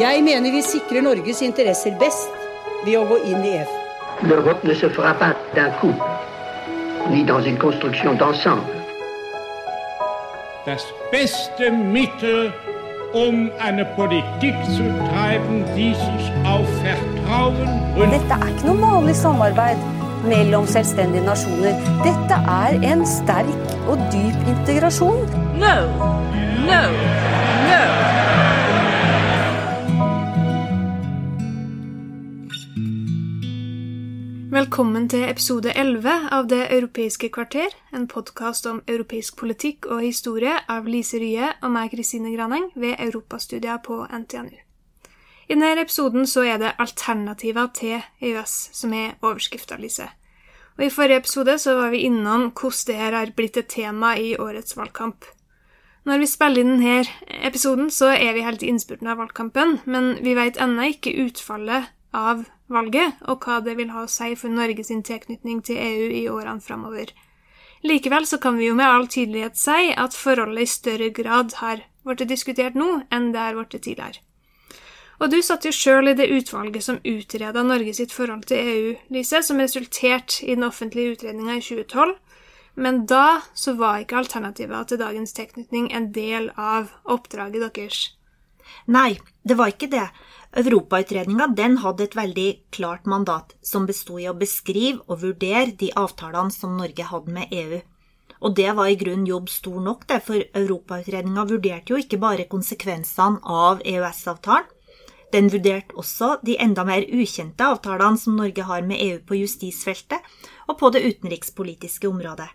[0.00, 2.30] Jeg mener vi sikrer Norges interesser best
[2.86, 3.72] ved å gå inn i EF.
[4.24, 5.92] L'Europe ne se fera pas d'un coup,
[7.10, 8.78] ni dans une construction d'ensemble.
[10.64, 12.48] Das beste Mittel,
[13.12, 17.68] um eine Politik zu treiben, die sich auf Vertrauen
[18.00, 19.88] und Dette er ikke noe vanlig samarbeid
[20.24, 21.76] mellom selvstendige nasjoner.
[22.06, 25.26] Dette er en sterk og dyp integrasjon.
[25.60, 25.76] No,
[26.64, 26.84] no,
[34.70, 40.52] Velkommen til episode 11 av Det europeiske kvarter, en podkast om europeisk politikk og historie
[40.70, 44.54] av Lise Rye og meg, Kristine Graneng, ved Europastudier på NTNU.
[45.48, 50.06] I denne episoden så er det alternativer til EØS som er overskrifta, Lise.
[50.78, 54.14] Og I forrige episode så var vi innom hvordan det her har blitt et tema
[54.14, 55.26] i årets valgkamp.
[56.06, 57.02] Når vi spiller inn denne
[57.42, 61.90] episoden, så er vi helt i innspurten av valgkampen, men vi vet ennå ikke utfallet
[62.14, 66.24] av valget, og hva det vil ha å si for Norges tilknytning til EU i
[66.30, 67.12] årene framover.
[67.82, 71.84] Likevel så kan vi jo med all tydelighet si at forholdet i større grad har
[72.04, 74.20] blitt diskutert nå enn det har blitt tidligere.
[75.20, 78.92] Og du satt jo sjøl i det utvalget som utreda Norge sitt forhold til EU,
[79.12, 82.14] Lise, som resulterte i den offentlige utredninga i 2012.
[82.80, 88.00] Men da så var ikke alternativa til dagens tilknytning en del av oppdraget deres.
[88.88, 90.06] Nei, det var ikke det.
[90.50, 91.46] Europautredninga
[91.78, 96.76] hadde et veldig klart mandat, som besto i å beskrive og vurdere de avtalene som
[96.76, 97.78] Norge hadde med EU.
[98.40, 102.48] Og det var i grunnen jobb stor nok, det, for Europautredninga vurderte jo ikke bare
[102.50, 104.66] konsekvensene av EØS-avtalen.
[105.30, 110.18] Den vurderte også de enda mer ukjente avtalene som Norge har med EU på justisfeltet
[110.66, 112.48] og på det utenrikspolitiske området.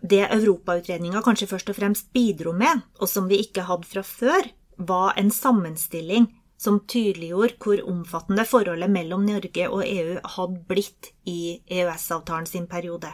[0.00, 4.48] Det Europautredninga kanskje først og fremst bidro med, og som vi ikke hadde fra før,
[4.76, 6.28] var en sammenstilling
[6.62, 13.10] som tydeliggjorde hvor omfattende forholdet mellom Norge og EU hadde blitt i EØS-avtalen sin periode.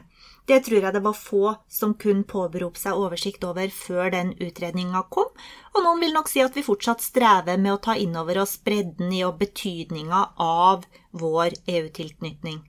[0.48, 5.02] Det tror jeg det var få som kunne påberope seg oversikt over før den utredninga
[5.12, 5.28] kom,
[5.74, 8.56] og noen vil nok si at vi fortsatt strever med å ta inn over oss
[8.64, 12.62] bredden i og betydninga av vår EU-tilknytning.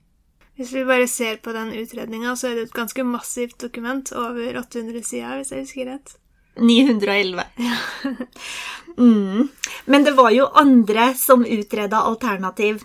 [0.60, 4.60] Hvis vi bare ser på den utredninga, så er det et ganske massivt dokument, over
[4.60, 6.16] 800 sider, hvis jeg husker rett.
[6.60, 7.44] 911.
[8.96, 9.48] mm.
[9.84, 12.82] Men det var jo andre som utreda alternativ.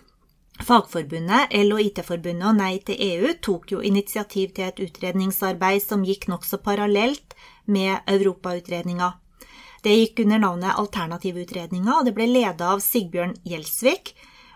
[0.63, 6.29] Fagforbundet, LO IT-forbundet og Nei til EU tok jo initiativ til et utredningsarbeid som gikk
[6.31, 7.35] nokså parallelt
[7.67, 9.11] med Europautredninga.
[9.83, 14.15] Det gikk under navnet Alternativutredninga, og det ble leda av Sigbjørn Gjelsvik.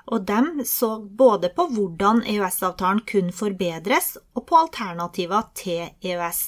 [0.10, 6.40] Og dem så både på hvordan EØS-avtalen kunne forbedres, og på alternativer til EØS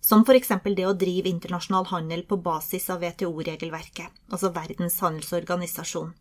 [0.00, 0.52] som f.eks.
[0.64, 6.12] det å drive internasjonal handel på basis av WTO-regelverket, altså Verdens handelsorganisasjon.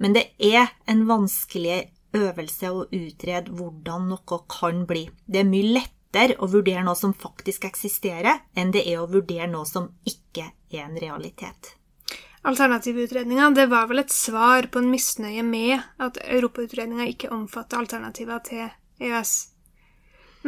[0.00, 5.04] Men det er en vanskelig øvelse å utrede hvordan noe kan bli.
[5.26, 9.50] Det er mye lettere å vurdere noe som faktisk eksisterer, enn det er å vurdere
[9.50, 11.76] noe som ikke er en realitet.
[12.48, 18.40] Alternativutredninga det var vel et svar på en misnøye med at Europautredninga ikke omfatter alternativer
[18.48, 18.70] til
[19.04, 19.34] EØS.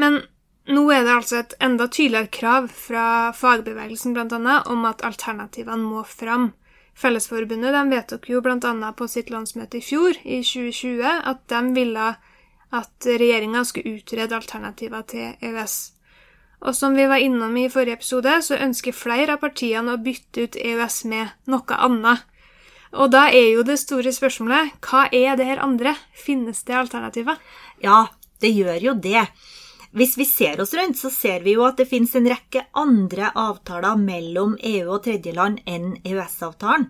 [0.00, 0.22] Men
[0.71, 6.05] nå er det altså et enda tydeligere krav fra fagbevegelsen annet, om at alternativene må
[6.06, 6.53] fram.
[6.95, 8.93] Fellesforbundet de vedtok jo bl.a.
[8.95, 12.12] på sitt landsmøte i fjor, i 2020, at de ville
[12.72, 15.77] at regjeringa skulle utrede alternativer til EØS.
[16.62, 20.47] Og som vi var innom i forrige episode, så ønsker flere av partiene å bytte
[20.47, 22.22] ut EØS med noe annet.
[22.93, 25.97] Og da er jo det store spørsmålet hva er det her andre?
[26.15, 27.41] Finnes det alternativer?
[27.83, 28.06] Ja,
[28.41, 29.27] det gjør jo det.
[29.92, 33.28] Hvis vi ser oss rundt, så ser vi jo at det finnes en rekke andre
[33.36, 36.88] avtaler mellom EU og tredjeland enn EØS-avtalen.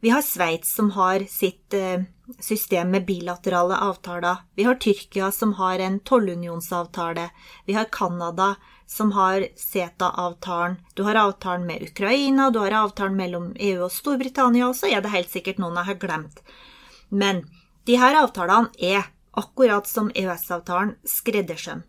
[0.00, 2.04] Vi har Sveits som har sitt eh,
[2.40, 4.36] system med bilaterale avtaler.
[4.56, 7.26] Vi har Tyrkia som har en tollunionsavtale.
[7.66, 8.54] Vi har Canada
[8.86, 10.76] som har CETA-avtalen.
[10.94, 15.00] Du har avtalen med Ukraina, du har avtalen mellom EU og Storbritannia, og så er
[15.04, 16.40] det helt sikkert noen jeg har glemt.
[17.08, 17.44] Men
[17.88, 21.84] de her avtalene er, akkurat som EØS-avtalen, skreddersøm.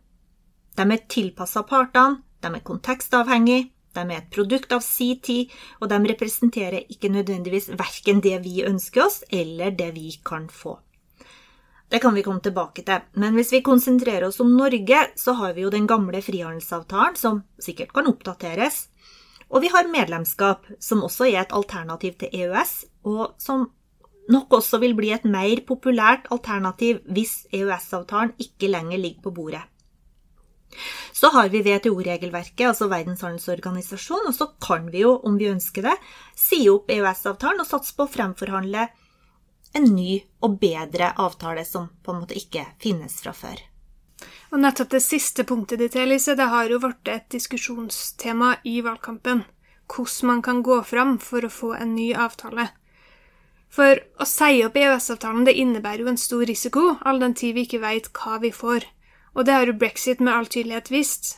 [0.82, 5.92] De er tilpassa partene, de er kontekstavhengige, de er et produkt av si tid, og
[5.92, 10.80] de representerer ikke nødvendigvis verken det vi ønsker oss, eller det vi kan få.
[11.92, 15.54] Det kan vi komme tilbake til, men hvis vi konsentrerer oss om Norge, så har
[15.54, 18.88] vi jo den gamle frihandelsavtalen, som sikkert kan oppdateres,
[19.52, 22.74] og vi har medlemskap, som også er et alternativ til EØS,
[23.06, 23.68] og som
[24.32, 29.68] nok også vil bli et mer populært alternativ hvis EØS-avtalen ikke lenger ligger på bordet.
[31.14, 35.90] Så har vi WTO-regelverket, altså Verdens handelsorganisasjon, og så kan vi jo, om vi ønsker
[35.90, 35.98] det,
[36.38, 38.88] si opp EØS-avtalen og satse på å fremforhandle
[39.78, 43.60] en ny og bedre avtale som på en måte ikke finnes fra før.
[44.52, 49.46] Og nettopp det siste punktet ditt, Elise, det har jo blitt et diskusjonstema i valgkampen.
[49.92, 52.70] Hvordan man kan gå fram for å få en ny avtale.
[53.72, 57.64] For å si opp EØS-avtalen det innebærer jo en stor risiko, all den tid vi
[57.68, 58.88] ikke vet hva vi får.
[59.36, 61.38] Og det har jo brexit med all tydelighet vist.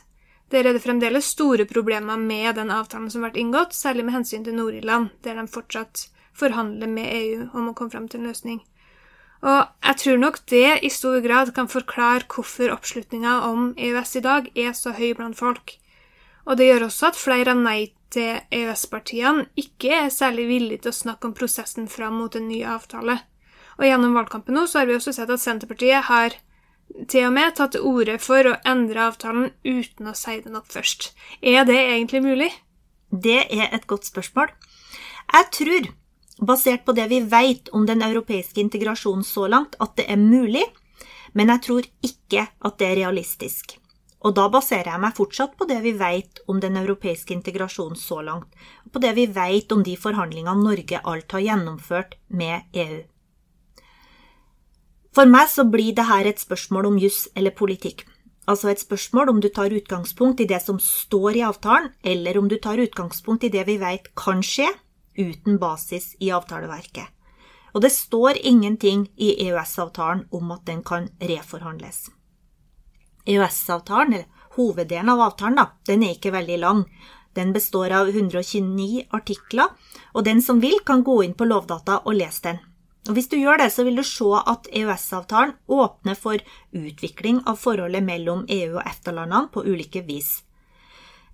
[0.50, 4.44] Det er det fremdeles store problemer med den avtalen som ble inngått, særlig med hensyn
[4.46, 6.08] til Nord-Irland, der de fortsatt
[6.38, 8.62] forhandler med EU om å komme frem til en løsning.
[9.44, 14.24] Og jeg tror nok det i stor grad kan forklare hvorfor oppslutninga om EØS i
[14.24, 15.76] dag er så høy blant folk.
[16.48, 20.94] Og det gjør også at flere av nei til EØS-partiene ikke er særlig villige til
[20.94, 23.18] å snakke om prosessen fram mot en ny avtale.
[23.80, 26.38] Og gjennom valgkampen nå så har vi også sett at Senterpartiet har
[27.10, 30.70] til og med tatt til orde for å endre avtalen uten å si den opp
[30.72, 31.12] først.
[31.42, 32.52] Er det egentlig mulig?
[33.10, 34.50] Det er et godt spørsmål.
[35.34, 35.92] Jeg tror,
[36.42, 40.66] basert på det vi vet om den europeiske integrasjonen så langt, at det er mulig,
[41.34, 43.78] men jeg tror ikke at det er realistisk.
[44.24, 48.22] Og da baserer jeg meg fortsatt på det vi vet om den europeiske integrasjonen så
[48.24, 48.54] langt,
[48.86, 53.02] og på det vi vet om de forhandlingene Norge alt har gjennomført med EU.
[55.14, 58.02] For meg så blir det her et spørsmål om juss eller politikk.
[58.50, 62.50] Altså et spørsmål om du tar utgangspunkt i det som står i avtalen, eller om
[62.50, 64.68] du tar utgangspunkt i det vi vet kan skje,
[65.14, 67.06] uten basis i avtaleverket.
[67.74, 72.10] Og det står ingenting i EØS-avtalen om at den kan reforhandles.
[73.26, 76.84] EØS-avtalen, eller hoveddelen av avtalen, da, den er ikke veldig lang.
[77.34, 79.72] Den består av 129 artikler,
[80.14, 82.62] og den som vil, kan gå inn på Lovdata og lese den.
[83.10, 86.40] Og Hvis du gjør det, så vil du se at EØS-avtalen åpner for
[86.72, 90.38] utvikling av forholdet mellom EU og EFTA-landene på ulike vis.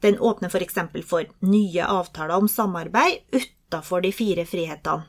[0.01, 0.74] Den åpner f.eks.
[0.74, 5.06] For, for nye avtaler om samarbeid utafor de fire frihetene.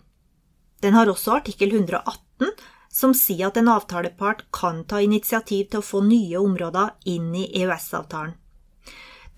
[0.81, 2.53] Den har også artikkel 118,
[2.93, 7.47] som sier at en avtalepart kan ta initiativ til å få nye områder inn i
[7.63, 8.37] EØS-avtalen.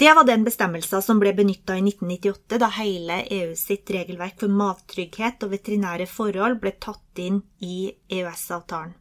[0.03, 4.51] Det var den bestemmelsen som ble benytta i 1998, da hele EU sitt regelverk for
[4.51, 8.97] mattrygghet og veterinære forhold ble tatt inn i EØS-avtalen.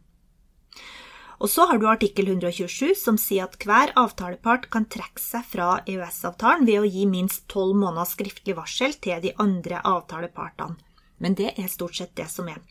[1.42, 5.72] Og så har du artikkel 127, som sier at hver avtalepart kan trekke seg fra
[5.90, 10.78] EØS-avtalen ved å gi minst tolv måneder skriftlig varsel til de andre avtalepartene.
[11.18, 12.62] Men det er stort sett det som er.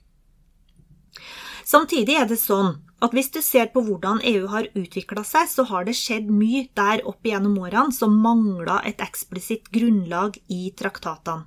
[1.65, 5.65] Samtidig er det sånn at hvis du ser på hvordan EU har utvikla seg, så
[5.71, 11.47] har det skjedd mye der opp igjennom årene som mangla et eksplisitt grunnlag i traktatene.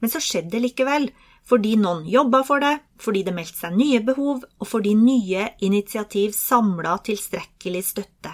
[0.00, 1.10] Men så skjedde det likevel,
[1.46, 6.32] fordi noen jobba for det, fordi det meldte seg nye behov, og fordi nye initiativ
[6.34, 8.32] samla tilstrekkelig støtte.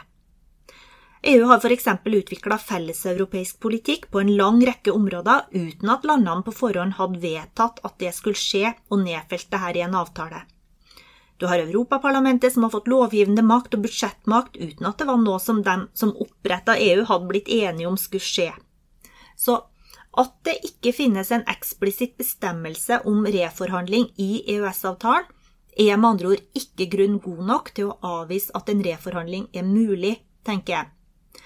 [1.29, 1.89] EU har f.eks.
[2.07, 7.83] utvikla felleseuropeisk politikk på en lang rekke områder uten at landene på forhånd hadde vedtatt
[7.85, 10.45] at det skulle skje, og nedfelt det her i en avtale.
[11.39, 15.39] Du har Europaparlamentet som har fått lovgivende makt og budsjettmakt uten at det var noe
[15.43, 18.51] som de som oppretta EU, hadde blitt enige om skulle skje.
[19.39, 19.61] Så
[20.19, 25.29] at det ikke finnes en eksplisitt bestemmelse om reforhandling i EØS-avtalen,
[25.79, 29.63] er med andre ord ikke grunn god nok til å avvise at en reforhandling er
[29.63, 31.45] mulig, tenker jeg.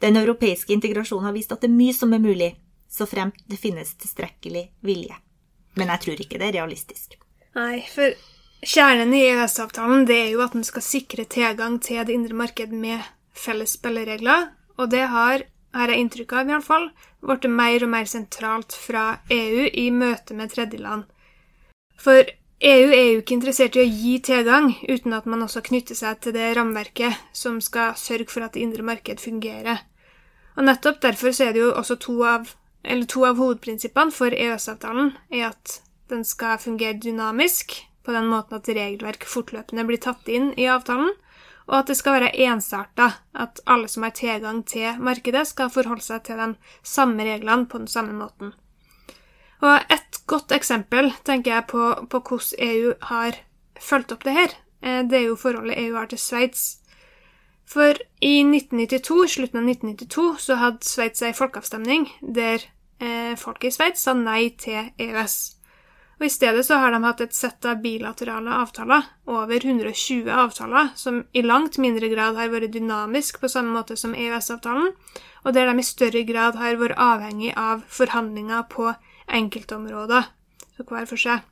[0.00, 2.54] Den europeiske integrasjonen har vist at det er mye som er mulig,
[2.88, 5.18] så fremt det finnes tilstrekkelig vilje.
[5.76, 7.18] Men jeg tror ikke det er realistisk.
[7.58, 8.16] Nei, for
[8.64, 13.02] Kjernen i EØS-avtalen er jo at den skal sikre tilgang til det indre marked med
[13.36, 14.46] felles spilleregler,
[14.80, 15.44] og det har,
[15.76, 16.86] har jeg inntrykk av i alle fall,
[17.20, 21.04] blitt mer og mer sentralt fra EU i møte med tredjeland.
[22.00, 22.24] For
[22.64, 26.24] EU er jo ikke interessert i å gi tilgang uten at man også knytter seg
[26.24, 29.84] til det rammeverket som skal sørge for at det indre marked fungerer.
[30.56, 32.54] Og nettopp derfor så er det jo også to av,
[33.12, 38.68] to av hovedprinsippene for EØS-avtalen er at den skal fungere dynamisk, på den måten at
[38.68, 41.12] regelverk fortløpende blir tatt inn i avtalen,
[41.64, 46.04] og at det skal være ensarta, at alle som har tilgang til markedet, skal forholde
[46.04, 46.50] seg til de
[46.84, 48.52] samme reglene på den samme måten.
[49.64, 53.40] Og et godt eksempel tenker jeg på, på hvordan EU har
[53.80, 54.56] fulgt opp det her.
[54.84, 56.64] Eh, det er jo forholdet EU har til Sveits.
[57.64, 62.60] For i 1992, slutten av 1992 så hadde Sveits ei folkeavstemning der
[63.00, 65.38] eh, folket i Sveits sa nei til EØS
[66.18, 70.92] og I stedet så har de hatt et sett av bilaterale avtaler, over 120 avtaler,
[70.94, 74.92] som i langt mindre grad har vært dynamisk på samme måte som EØS-avtalen,
[75.44, 78.92] og der de i større grad har vært avhengig av forhandlinger på
[79.26, 80.30] enkeltområder,
[80.76, 81.42] så hver for seg.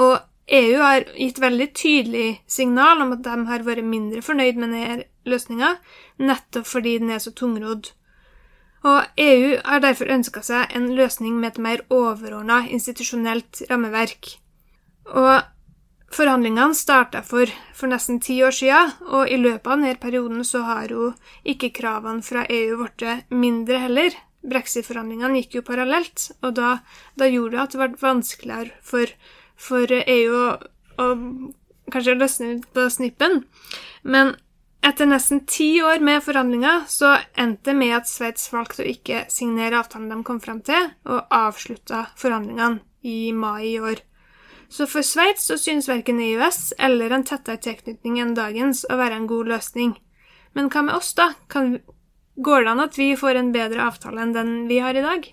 [0.00, 0.16] Og
[0.46, 5.06] EU har gitt veldig tydelig signal om at de har vært mindre fornøyd med denne
[5.26, 5.74] løsninga,
[6.22, 7.90] nettopp fordi den er så tungrodd.
[8.86, 14.36] Og EU har derfor ønska seg en løsning med et mer overordna institusjonelt rammeverk.
[15.10, 15.42] Og
[16.14, 20.62] forhandlingene starta for, for, nesten ti år siden, og i løpet av denne perioden så
[20.68, 21.10] har jo
[21.42, 24.14] ikke kravene fra EU blitt mindre heller.
[24.46, 26.76] Brexit-forhandlingene gikk jo parallelt, og da,
[27.18, 29.10] da gjorde det at det ble vanskeligere for
[29.56, 30.48] for EU å,
[31.00, 31.06] å
[31.92, 33.42] kanskje løsne ut på snippen.
[34.06, 34.34] Men
[34.86, 39.24] etter nesten ti år med forhandlinger så endte det med at Sveits valgte å ikke
[39.32, 44.02] signere avtalen de kom frem til, og avslutta forhandlingene i mai i år.
[44.68, 49.20] Så for Sveits så synes verken EØS eller en tettere tilknytning enn dagens å være
[49.20, 49.94] en god løsning.
[50.58, 51.32] Men hva med oss, da?
[51.50, 51.78] Kan,
[52.36, 55.26] går det an at vi får en bedre avtale enn den vi har i dag?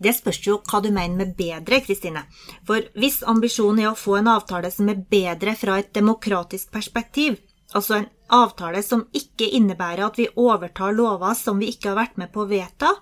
[0.00, 2.24] Det spørs jo hva du mener med bedre, Kristine.
[2.66, 7.36] For hvis ambisjonen er å få en avtale som er bedre fra et demokratisk perspektiv,
[7.74, 12.20] altså en avtale som ikke innebærer at vi overtar lover som vi ikke har vært
[12.20, 12.92] med på å vedta,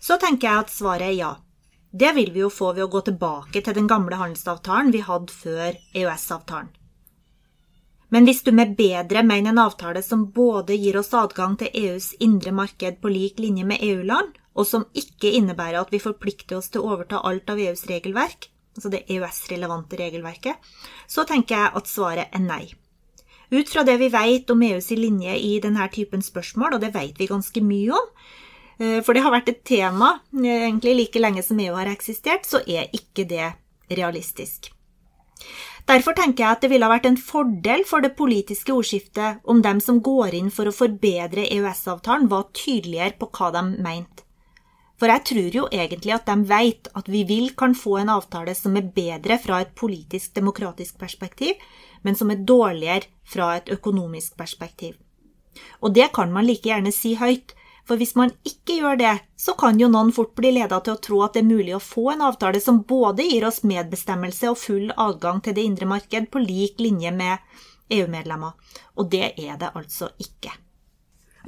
[0.00, 1.30] så tenker jeg at svaret er ja.
[1.90, 5.34] Det vil vi jo få ved å gå tilbake til den gamle handelsavtalen vi hadde
[5.34, 6.70] før EØS-avtalen.
[8.10, 12.12] Men hvis du med bedre mener en avtale som både gir oss adgang til EUs
[12.18, 16.72] indre marked på lik linje med EU-land, og som ikke innebærer at vi forplikter oss
[16.74, 20.58] til å overta alt av EUs regelverk, altså det EØS-relevante regelverket,
[21.06, 22.64] så tenker jeg at svaret er nei.
[23.50, 27.18] Ut fra det vi vet om EUs linje i denne typen spørsmål, og det vet
[27.18, 28.10] vi ganske mye om,
[28.78, 32.46] eh, for det har vært et tema eh, egentlig like lenge som EU har eksistert,
[32.46, 33.52] så er ikke det
[33.90, 34.70] realistisk.
[35.88, 39.62] Derfor tenker jeg at det ville ha vært en fordel for det politiske ordskiftet om
[39.64, 44.29] dem som går inn for å forbedre EØS-avtalen, var tydeligere på hva de mente.
[45.00, 48.52] For jeg tror jo egentlig at de vet at vi vil kan få en avtale
[48.56, 51.56] som er bedre fra et politisk, demokratisk perspektiv,
[52.04, 54.98] men som er dårligere fra et økonomisk perspektiv.
[55.80, 57.54] Og det kan man like gjerne si høyt,
[57.88, 61.00] for hvis man ikke gjør det, så kan jo noen fort bli leda til å
[61.02, 64.60] tro at det er mulig å få en avtale som både gir oss medbestemmelse og
[64.60, 67.40] full adgang til det indre marked på lik linje med
[67.90, 68.52] EU-medlemmer.
[69.00, 70.52] Og det er det altså ikke.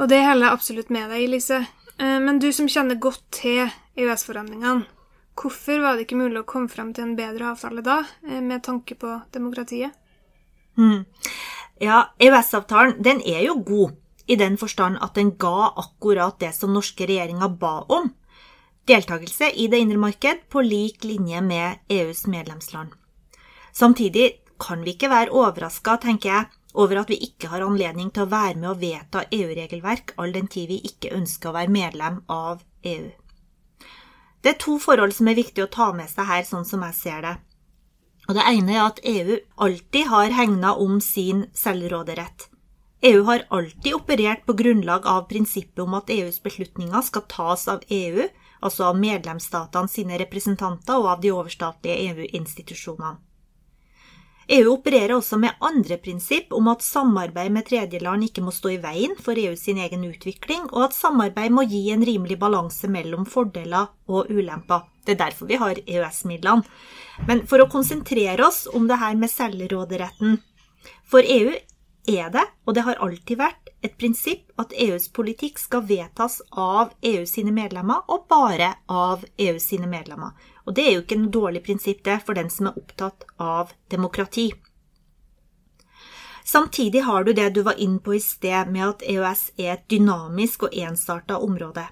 [0.00, 1.60] Og det holder jeg absolutt med deg, Lise.
[2.02, 4.86] Eh, men du som kjenner godt til EØS-forhandlingene,
[5.38, 8.64] hvorfor var det ikke mulig å komme frem til en bedre avtale da, eh, med
[8.66, 9.92] tanke på demokratiet?
[10.76, 11.04] Mm.
[11.80, 16.72] Ja, EØS-avtalen den er jo god i den forstand at den ga akkurat det som
[16.72, 18.14] norske regjeringer ba om.
[18.86, 22.90] Deltakelse i det indre marked på lik linje med EUs medlemsland.
[23.72, 28.24] Samtidig kan vi ikke være overraska, tenker jeg, over at vi ikke har anledning til
[28.24, 32.22] å være med å vedta EU-regelverk all den tid vi ikke ønsker å være medlem
[32.32, 33.10] av EU.
[34.42, 36.98] Det er to forhold som er viktig å ta med seg her, sånn som jeg
[36.98, 37.34] ser det.
[38.28, 39.36] Og Det ene er at EU
[39.66, 42.48] alltid har hegna om sin selvråderett.
[43.02, 47.82] EU har alltid operert på grunnlag av prinsippet om at EUs beslutninger skal tas av
[47.90, 48.28] EU,
[48.62, 53.18] altså av medlemsstatene sine representanter og av de overstatlige EU-institusjonene.
[54.52, 58.80] EU opererer også med andre prinsipp om at samarbeid med tredjeland ikke må stå i
[58.82, 63.24] veien for EU sin egen utvikling, og at samarbeid må gi en rimelig balanse mellom
[63.24, 64.84] fordeler og ulemper.
[65.06, 66.68] Det er derfor vi har EØS-midlene.
[67.28, 70.38] Men for å konsentrere oss om det her med selvråderetten
[71.08, 71.52] For EU
[72.12, 76.92] er det, og det har alltid vært, et prinsipp at EUs politikk skal vedtas av
[77.02, 80.36] EU sine medlemmer, og bare av EU sine medlemmer.
[80.66, 83.74] Og det er jo ikke noe dårlig prinsipp, det, for den som er opptatt av
[83.90, 84.52] demokrati.
[86.44, 89.88] Samtidig har du det du var inne på i sted, med at EØS er et
[89.90, 91.86] dynamisk og ensarta område.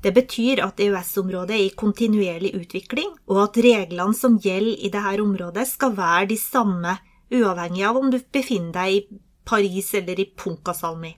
[0.00, 5.22] Det betyr at EØS-området er i kontinuerlig utvikling, og at reglene som gjelder i dette
[5.22, 6.96] området, skal være de samme
[7.30, 11.14] uavhengig av om du befinner deg i Paris eller i Punkasalmi.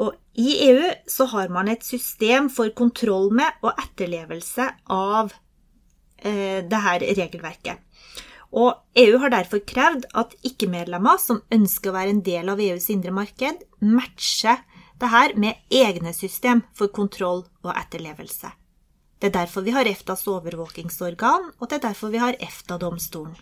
[0.00, 5.34] Og I EU så har man et system for kontroll med og etterlevelse av
[6.24, 7.82] eh, dette regelverket.
[8.50, 12.88] Og EU har derfor krevd at ikke-medlemmer som ønsker å være en del av EUs
[12.90, 14.64] indre marked, matcher
[15.00, 18.50] dette med egne system for kontroll og etterlevelse.
[19.20, 23.36] Det er derfor vi har EFTAs overvåkingsorgan, og det er derfor vi har EFTA-domstolen.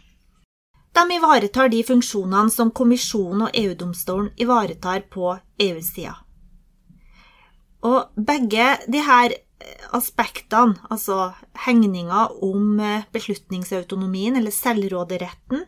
[0.99, 6.17] De ivaretar de funksjonene som kommisjonen og EU-domstolen ivaretar på EU-sida.
[7.87, 9.37] Og begge de her
[9.95, 11.33] aspektene, altså
[11.67, 15.65] hegninga om eh, beslutningsautonomien eller selvråderetten,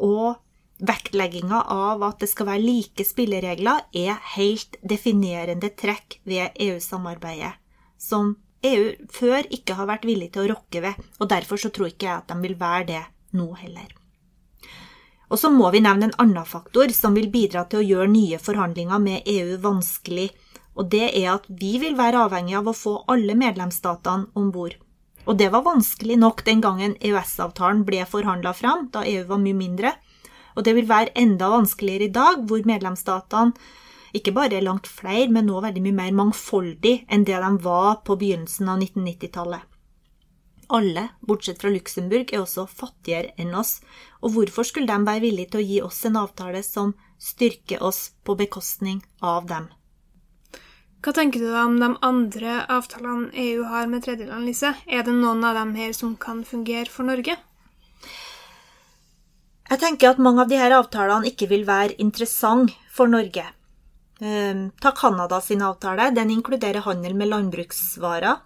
[0.00, 0.40] og
[0.80, 7.52] vektlegginga av at det skal være like spilleregler, er helt definerende trekk ved EU-samarbeidet,
[8.00, 11.92] som EU før ikke har vært villig til å rokke ved, og derfor så tror
[11.92, 13.06] ikke jeg at de vil være det
[13.36, 13.99] nå heller.
[15.30, 18.38] Og så må vi nevne en annen faktor som vil bidra til å gjøre nye
[18.42, 20.30] forhandlinger med EU vanskelig,
[20.74, 24.74] og det er at vi vil være avhengig av å få alle medlemsstatene om bord.
[25.28, 29.58] Og det var vanskelig nok den gangen EØS-avtalen ble forhandla fram, da EU var mye
[29.58, 29.92] mindre.
[30.56, 33.54] Og det vil være enda vanskeligere i dag, hvor medlemsstatene
[34.16, 38.00] ikke bare er langt flere, men nå veldig mye mer mangfoldig enn det de var
[38.06, 39.69] på begynnelsen av 1990-tallet.
[40.76, 43.80] Alle, bortsett fra Luxembourg, er også fattigere enn oss,
[44.22, 48.10] og hvorfor skulle de være villige til å gi oss en avtale som styrker oss
[48.24, 49.68] på bekostning av dem?
[51.00, 54.74] Hva tenker du om de andre avtalene EU har med tredjeland, Lise?
[54.86, 57.38] Er det noen av dem her som kan fungere for Norge?
[59.70, 63.46] Jeg tenker at mange av disse avtalene ikke vil være interessante for Norge.
[64.20, 66.10] Ehm, ta Canada sin avtale.
[66.10, 68.36] Den inkluderer handel med landbruksvarer.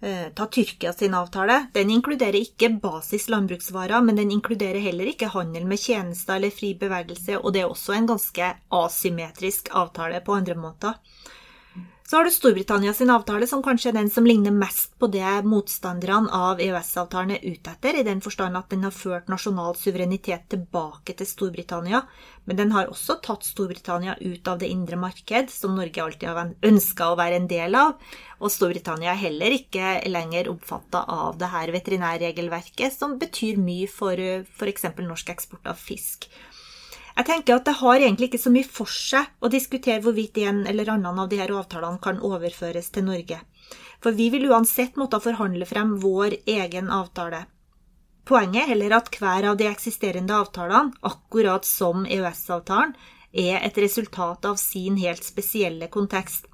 [0.00, 1.66] Ehm, ta Tyrkia sin avtale.
[1.74, 6.74] Den inkluderer ikke basis landbruksvarer, men den inkluderer heller ikke handel med tjenester eller fri
[6.78, 10.94] bevegelse, og det er også en ganske asymmetrisk avtale på andre måter.
[12.10, 15.42] Så har du Storbritannia sin avtale, som kanskje er den som ligner mest på det
[15.44, 20.46] motstanderne av EØS-avtalen er ute etter, i den forstand at den har ført nasjonal suverenitet
[20.54, 22.00] tilbake til Storbritannia,
[22.48, 26.54] men den har også tatt Storbritannia ut av det indre marked, som Norge alltid har
[26.70, 28.00] ønska å være en del av,
[28.40, 34.16] og Storbritannia er heller ikke lenger omfatta av det her veterinærregelverket, som betyr mye for
[34.16, 34.94] f.eks.
[34.96, 36.30] norsk eksport av fisk.
[37.18, 40.60] Jeg tenker at det har egentlig ikke så mye for seg å diskutere hvorvidt en
[40.70, 43.40] eller annen av disse avtalene kan overføres til Norge.
[43.98, 47.42] For vi vil uansett måtte forhandle frem vår egen avtale.
[48.28, 52.94] Poenget er heller at hver av de eksisterende avtalene, akkurat som EØS-avtalen,
[53.32, 56.46] er et resultat av sin helt spesielle kontekst.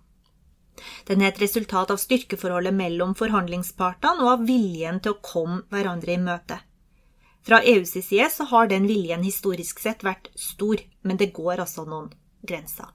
[1.05, 6.17] Den er et resultat av styrkeforholdet mellom forhandlingspartene og av viljen til å komme hverandre
[6.17, 6.65] i møte.
[7.45, 11.85] Fra EUs side så har den viljen historisk sett vært stor, men det går altså
[11.85, 12.09] noen
[12.43, 12.89] grenser.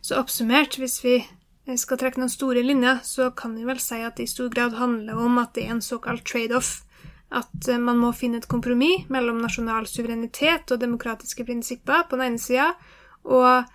[0.00, 1.16] Så oppsummert, hvis vi
[1.78, 4.76] skal trekke noen store linjer, så kan vi vel si at det i stor grad
[4.78, 6.84] handler om at det er en såkalt trade-off.
[7.30, 12.32] At eh, man må finne et kompromiss mellom nasjonal suverenitet og demokratiske prinsipper på den
[12.32, 12.72] ene sida,
[13.22, 13.66] og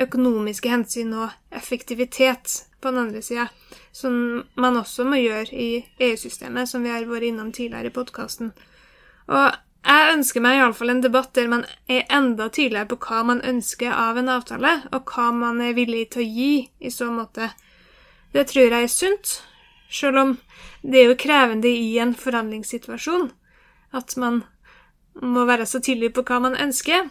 [0.00, 3.48] økonomiske hensyn og effektivitet på den andre sida,
[3.92, 4.14] som
[4.56, 8.52] man også må gjøre i EU-systemet, som vi har vært innom tidligere i podkasten.
[9.28, 13.42] Og jeg ønsker meg iallfall en debatt der man er enda tydeligere på hva man
[13.46, 17.50] ønsker av en avtale, og hva man er villig til å gi i så måte.
[18.32, 19.40] Det tror jeg er sunt,
[19.92, 20.36] selv om
[20.82, 23.30] det er jo krevende i en forhandlingssituasjon
[23.92, 24.42] at man
[25.20, 27.10] må være så tydelig på hva man ønsker.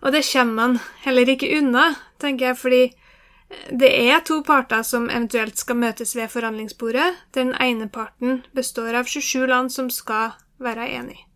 [0.00, 2.82] Og det kommer man heller ikke unna, tenker jeg, fordi
[3.82, 7.10] det er to parter som eventuelt skal møtes ved forhandlingsbordet.
[7.34, 11.26] Den ene parten består av 27 land som skal være enig.